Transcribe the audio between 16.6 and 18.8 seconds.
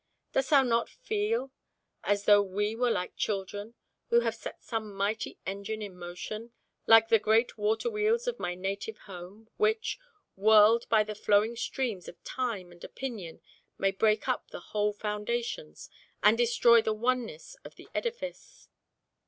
the oneness of the edifice?"